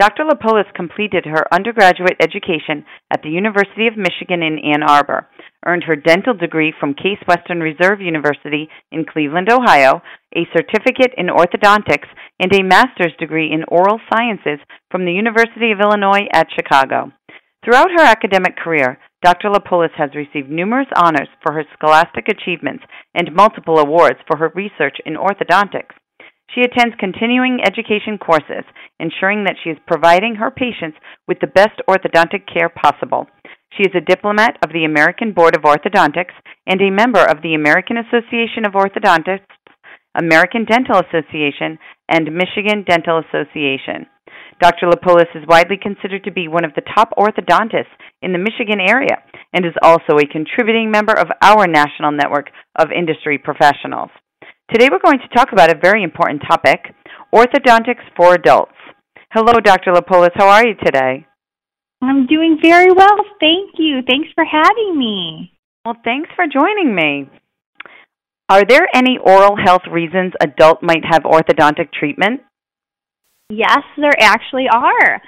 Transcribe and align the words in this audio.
Dr. 0.00 0.24
Lapolis 0.24 0.64
completed 0.74 1.26
her 1.26 1.44
undergraduate 1.52 2.16
education 2.22 2.86
at 3.10 3.20
the 3.22 3.28
University 3.28 3.86
of 3.86 3.98
Michigan 3.98 4.42
in 4.42 4.58
Ann 4.58 4.82
Arbor, 4.82 5.28
earned 5.66 5.84
her 5.84 5.94
dental 5.94 6.32
degree 6.32 6.72
from 6.80 6.94
Case 6.94 7.20
Western 7.28 7.60
Reserve 7.60 8.00
University 8.00 8.70
in 8.90 9.04
Cleveland, 9.04 9.52
Ohio, 9.52 10.00
a 10.34 10.48
certificate 10.56 11.12
in 11.18 11.26
orthodontics, 11.26 12.08
and 12.40 12.50
a 12.50 12.64
master's 12.64 13.12
degree 13.20 13.52
in 13.52 13.62
oral 13.68 14.00
sciences 14.10 14.58
from 14.90 15.04
the 15.04 15.12
University 15.12 15.70
of 15.70 15.80
Illinois 15.80 16.24
at 16.32 16.48
Chicago. 16.56 17.12
Throughout 17.62 17.90
her 17.90 18.02
academic 18.02 18.56
career, 18.56 18.98
Dr. 19.22 19.50
Lapolis 19.50 19.92
has 19.98 20.14
received 20.14 20.48
numerous 20.48 20.88
honors 20.96 21.28
for 21.44 21.52
her 21.52 21.64
scholastic 21.74 22.24
achievements 22.28 22.84
and 23.14 23.36
multiple 23.36 23.78
awards 23.78 24.16
for 24.26 24.38
her 24.38 24.50
research 24.54 24.96
in 25.04 25.16
orthodontics. 25.16 25.92
She 26.54 26.62
attends 26.62 26.96
continuing 26.98 27.60
education 27.64 28.18
courses, 28.18 28.64
ensuring 28.98 29.44
that 29.44 29.56
she 29.62 29.70
is 29.70 29.78
providing 29.86 30.34
her 30.34 30.50
patients 30.50 30.98
with 31.28 31.38
the 31.40 31.46
best 31.46 31.80
orthodontic 31.88 32.50
care 32.52 32.68
possible. 32.68 33.26
She 33.76 33.84
is 33.84 33.94
a 33.94 34.00
diplomat 34.00 34.58
of 34.64 34.72
the 34.72 34.84
American 34.84 35.32
Board 35.32 35.54
of 35.54 35.62
Orthodontics 35.62 36.34
and 36.66 36.80
a 36.82 36.90
member 36.90 37.22
of 37.22 37.42
the 37.42 37.54
American 37.54 37.98
Association 37.98 38.66
of 38.66 38.72
Orthodontists, 38.72 39.46
American 40.18 40.64
Dental 40.64 40.98
Association, 40.98 41.78
and 42.08 42.34
Michigan 42.34 42.84
Dental 42.88 43.22
Association. 43.22 44.06
Dr. 44.60 44.90
Lapolis 44.90 45.30
is 45.34 45.46
widely 45.46 45.78
considered 45.80 46.24
to 46.24 46.32
be 46.32 46.48
one 46.48 46.64
of 46.64 46.74
the 46.74 46.82
top 46.94 47.10
orthodontists 47.16 47.94
in 48.22 48.32
the 48.32 48.38
Michigan 48.38 48.80
area 48.80 49.22
and 49.54 49.64
is 49.64 49.72
also 49.82 50.18
a 50.18 50.26
contributing 50.26 50.90
member 50.90 51.14
of 51.14 51.28
our 51.42 51.66
national 51.66 52.10
network 52.10 52.50
of 52.76 52.90
industry 52.90 53.38
professionals. 53.38 54.10
Today 54.72 54.86
we're 54.88 55.00
going 55.04 55.18
to 55.18 55.36
talk 55.36 55.48
about 55.50 55.68
a 55.68 55.78
very 55.80 56.04
important 56.04 56.42
topic 56.48 56.94
orthodontics 57.34 58.06
for 58.16 58.34
adults. 58.34 58.76
Hello, 59.32 59.54
Dr. 59.54 59.92
Lapolis. 59.92 60.30
How 60.34 60.48
are 60.48 60.64
you 60.64 60.74
today? 60.84 61.26
I'm 62.00 62.26
doing 62.26 62.56
very 62.62 62.92
well. 62.92 63.16
Thank 63.40 63.70
you. 63.78 63.98
Thanks 64.06 64.28
for 64.32 64.44
having 64.44 64.96
me. 64.96 65.52
Well, 65.84 65.96
thanks 66.04 66.30
for 66.36 66.44
joining 66.46 66.94
me. 66.94 67.28
Are 68.48 68.64
there 68.64 68.86
any 68.94 69.18
oral 69.18 69.56
health 69.56 69.82
reasons 69.90 70.34
adult 70.40 70.84
might 70.84 71.04
have 71.04 71.22
orthodontic 71.22 71.92
treatment? 71.92 72.40
Yes, 73.48 73.80
there 73.96 74.14
actually 74.20 74.66
are. 74.72 75.20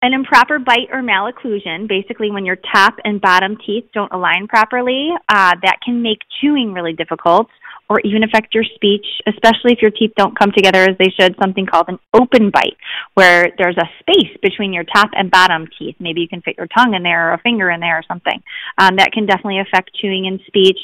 An 0.00 0.14
improper 0.14 0.58
bite 0.58 0.88
or 0.90 1.02
malocclusion, 1.02 1.86
basically 1.86 2.30
when 2.30 2.46
your 2.46 2.56
top 2.74 2.94
and 3.04 3.20
bottom 3.20 3.58
teeth 3.66 3.84
don't 3.92 4.12
align 4.12 4.48
properly, 4.48 5.10
uh, 5.28 5.52
that 5.62 5.80
can 5.84 6.00
make 6.00 6.20
chewing 6.40 6.72
really 6.72 6.94
difficult 6.94 7.46
or 7.90 7.98
even 8.04 8.22
affect 8.22 8.54
your 8.54 8.62
speech, 8.62 9.04
especially 9.26 9.72
if 9.72 9.82
your 9.82 9.90
teeth 9.90 10.12
don't 10.16 10.38
come 10.38 10.52
together 10.52 10.84
as 10.84 10.96
they 10.98 11.12
should, 11.18 11.34
something 11.42 11.66
called 11.66 11.88
an 11.88 11.98
open 12.14 12.48
bite, 12.50 12.76
where 13.14 13.50
there's 13.58 13.76
a 13.76 13.90
space 13.98 14.30
between 14.40 14.72
your 14.72 14.84
top 14.84 15.10
and 15.12 15.28
bottom 15.28 15.66
teeth. 15.76 15.96
Maybe 15.98 16.20
you 16.20 16.28
can 16.28 16.40
fit 16.40 16.54
your 16.56 16.68
tongue 16.68 16.94
in 16.94 17.02
there 17.02 17.30
or 17.30 17.34
a 17.34 17.38
finger 17.38 17.68
in 17.68 17.80
there 17.80 17.98
or 17.98 18.04
something. 18.06 18.40
Um, 18.78 18.94
that 18.96 19.10
can 19.12 19.26
definitely 19.26 19.58
affect 19.58 19.90
chewing 20.00 20.28
and 20.28 20.40
speech. 20.46 20.78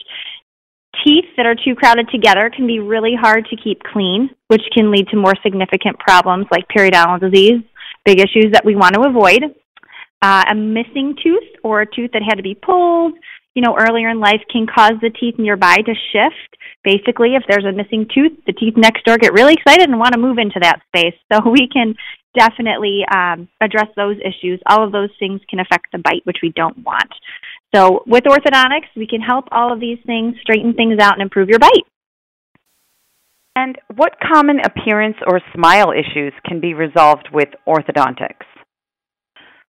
Teeth 1.04 1.26
that 1.36 1.46
are 1.46 1.54
too 1.54 1.76
crowded 1.76 2.08
together 2.10 2.50
can 2.50 2.66
be 2.66 2.80
really 2.80 3.14
hard 3.14 3.46
to 3.50 3.56
keep 3.56 3.84
clean, 3.84 4.30
which 4.48 4.62
can 4.74 4.90
lead 4.90 5.06
to 5.08 5.16
more 5.16 5.34
significant 5.44 5.98
problems 6.00 6.46
like 6.50 6.66
periodontal 6.76 7.20
disease, 7.20 7.62
big 8.04 8.18
issues 8.18 8.50
that 8.52 8.64
we 8.64 8.74
want 8.74 8.94
to 8.94 9.02
avoid. 9.02 9.54
Uh, 10.22 10.42
a 10.50 10.54
missing 10.54 11.14
tooth 11.22 11.44
or 11.62 11.82
a 11.82 11.86
tooth 11.86 12.10
that 12.12 12.22
had 12.26 12.36
to 12.36 12.42
be 12.42 12.54
pulled, 12.54 13.12
you 13.56 13.62
know, 13.62 13.74
earlier 13.76 14.10
in 14.10 14.20
life 14.20 14.42
can 14.52 14.66
cause 14.68 15.00
the 15.00 15.10
teeth 15.10 15.34
nearby 15.38 15.76
to 15.76 15.94
shift 16.12 16.56
basically, 16.86 17.34
if 17.34 17.42
there's 17.48 17.64
a 17.64 17.72
missing 17.72 18.06
tooth, 18.14 18.38
the 18.46 18.52
teeth 18.52 18.74
next 18.76 19.04
door 19.04 19.18
get 19.18 19.32
really 19.32 19.54
excited 19.54 19.90
and 19.90 19.98
want 19.98 20.12
to 20.14 20.20
move 20.20 20.38
into 20.38 20.60
that 20.62 20.80
space. 20.86 21.14
So 21.32 21.50
we 21.50 21.68
can 21.68 21.96
definitely 22.38 23.04
um, 23.12 23.48
address 23.60 23.88
those 23.96 24.16
issues. 24.18 24.60
All 24.66 24.84
of 24.84 24.92
those 24.92 25.10
things 25.18 25.40
can 25.50 25.58
affect 25.58 25.88
the 25.92 25.98
bite, 25.98 26.22
which 26.24 26.38
we 26.42 26.52
don't 26.54 26.78
want. 26.84 27.10
So 27.74 28.04
with 28.06 28.24
orthodontics, 28.24 28.94
we 28.94 29.08
can 29.08 29.20
help 29.20 29.46
all 29.50 29.72
of 29.72 29.80
these 29.80 29.98
things 30.06 30.36
straighten 30.40 30.74
things 30.74 31.00
out 31.00 31.14
and 31.14 31.22
improve 31.22 31.48
your 31.48 31.58
bite. 31.58 31.84
And 33.56 33.76
what 33.96 34.12
common 34.22 34.60
appearance 34.60 35.16
or 35.26 35.40
smile 35.54 35.90
issues 35.90 36.32
can 36.46 36.60
be 36.60 36.74
resolved 36.74 37.28
with 37.32 37.48
orthodontics? 37.66 38.46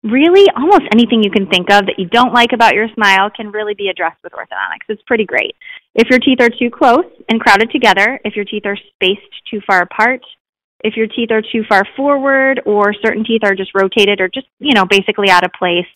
Really 0.03 0.49
almost 0.57 0.83
anything 0.93 1.23
you 1.23 1.31
can 1.31 1.47
think 1.47 1.71
of 1.71 1.87
that 1.87 1.99
you 1.99 2.09
don't 2.09 2.35
like 2.35 2.53
about 2.53 2.75
your 2.75 2.89
smile 2.95 3.31
can 3.31 3.53
really 3.53 3.75
be 3.75 3.89
addressed 3.89 4.23
with 4.25 4.33
orthodontics. 4.33 4.89
It's 4.89 5.03
pretty 5.07 5.25
great. 5.25 5.55
If 5.95 6.11
your 6.11 6.19
teeth 6.19 6.41
are 6.41 6.51
too 6.51 6.71
close 6.71 7.07
and 7.29 7.41
crowded 7.41 7.71
together, 7.71 8.19
if 8.25 8.35
your 8.35 8.45
teeth 8.45 8.65
are 8.67 8.77
spaced 8.95 9.33
too 9.51 9.61
far 9.67 9.83
apart, 9.83 10.21
if 10.83 10.97
your 10.97 11.07
teeth 11.07 11.31
are 11.31 11.43
too 11.43 11.63
far 11.69 11.85
forward 11.97 12.61
or 12.67 12.93
certain 12.95 13.25
teeth 13.25 13.43
are 13.45 13.55
just 13.55 13.71
rotated 13.75 14.21
or 14.21 14.29
just, 14.29 14.47
you 14.59 14.75
know, 14.75 14.85
basically 14.85 15.31
out 15.31 15.45
of 15.45 15.53
place, 15.57 15.87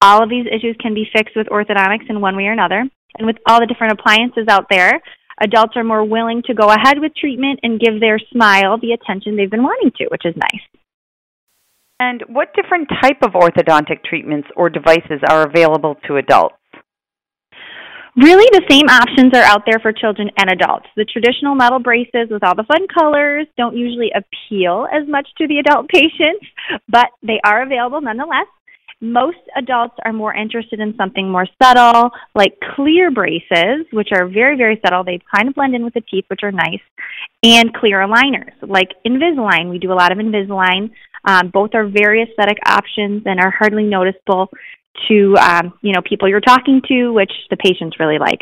all 0.00 0.22
of 0.22 0.30
these 0.30 0.46
issues 0.46 0.76
can 0.80 0.94
be 0.94 1.08
fixed 1.12 1.34
with 1.34 1.48
orthodontics 1.48 2.08
in 2.08 2.20
one 2.20 2.36
way 2.36 2.44
or 2.44 2.52
another. 2.52 2.84
And 3.18 3.26
with 3.26 3.36
all 3.46 3.58
the 3.58 3.66
different 3.66 3.98
appliances 3.98 4.46
out 4.48 4.66
there, 4.70 5.00
adults 5.40 5.76
are 5.76 5.82
more 5.82 6.04
willing 6.04 6.42
to 6.46 6.54
go 6.54 6.70
ahead 6.70 7.00
with 7.00 7.16
treatment 7.16 7.58
and 7.64 7.80
give 7.80 7.98
their 7.98 8.20
smile 8.30 8.78
the 8.78 8.92
attention 8.92 9.36
they've 9.36 9.50
been 9.50 9.64
wanting 9.64 9.90
to, 9.96 10.06
which 10.12 10.24
is 10.24 10.36
nice. 10.36 10.62
And 12.00 12.22
what 12.28 12.54
different 12.54 12.88
type 13.02 13.18
of 13.22 13.32
orthodontic 13.32 14.04
treatments 14.04 14.48
or 14.56 14.70
devices 14.70 15.20
are 15.28 15.46
available 15.46 15.96
to 16.06 16.16
adults? 16.16 16.54
Really, 18.16 18.48
the 18.50 18.66
same 18.68 18.88
options 18.88 19.32
are 19.34 19.44
out 19.44 19.62
there 19.64 19.78
for 19.78 19.92
children 19.92 20.28
and 20.38 20.50
adults. 20.50 20.86
The 20.96 21.04
traditional 21.04 21.54
metal 21.54 21.78
braces 21.78 22.26
with 22.30 22.42
all 22.42 22.56
the 22.56 22.64
fun 22.64 22.86
colors 22.92 23.46
don't 23.56 23.76
usually 23.76 24.10
appeal 24.10 24.88
as 24.92 25.06
much 25.06 25.28
to 25.38 25.46
the 25.46 25.58
adult 25.58 25.88
patients, 25.94 26.44
but 26.88 27.10
they 27.22 27.40
are 27.44 27.62
available 27.62 28.00
nonetheless. 28.00 28.46
Most 29.00 29.38
adults 29.56 29.94
are 30.04 30.12
more 30.12 30.34
interested 30.34 30.80
in 30.80 30.96
something 30.96 31.30
more 31.30 31.46
subtle, 31.62 32.10
like 32.34 32.58
clear 32.74 33.12
braces, 33.12 33.86
which 33.92 34.08
are 34.12 34.26
very, 34.26 34.56
very 34.56 34.80
subtle. 34.84 35.04
They 35.04 35.20
kind 35.32 35.48
of 35.48 35.54
blend 35.54 35.76
in 35.76 35.84
with 35.84 35.94
the 35.94 36.00
teeth, 36.00 36.24
which 36.28 36.40
are 36.42 36.50
nice, 36.50 36.80
and 37.44 37.72
clear 37.74 38.00
aligners, 38.00 38.52
like 38.60 38.88
Invisalign. 39.06 39.70
We 39.70 39.78
do 39.78 39.92
a 39.92 39.94
lot 39.94 40.10
of 40.10 40.18
Invisalign. 40.18 40.90
Um, 41.24 41.50
both 41.52 41.70
are 41.74 41.86
very 41.86 42.22
aesthetic 42.22 42.58
options 42.66 43.22
and 43.24 43.38
are 43.38 43.52
hardly 43.56 43.84
noticeable 43.84 44.48
to 45.06 45.36
um, 45.36 45.74
you 45.80 45.92
know 45.92 46.02
people 46.02 46.28
you're 46.28 46.40
talking 46.40 46.82
to, 46.88 47.12
which 47.12 47.32
the 47.50 47.56
patients 47.56 48.00
really 48.00 48.18
like. 48.18 48.40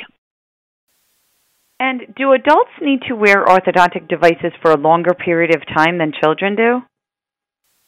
And 1.79 2.15
do 2.17 2.33
adults 2.33 2.71
need 2.81 3.03
to 3.09 3.15
wear 3.15 3.45
orthodontic 3.45 4.09
devices 4.09 4.53
for 4.63 4.71
a 4.71 4.79
longer 4.79 5.13
period 5.13 5.55
of 5.55 5.61
time 5.77 5.99
than 5.99 6.13
children 6.23 6.57
do? 6.57 6.81